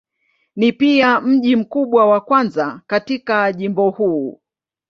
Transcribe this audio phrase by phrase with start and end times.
[0.55, 4.41] Ni pia mji mkubwa wa kwanza katika jimbo huu.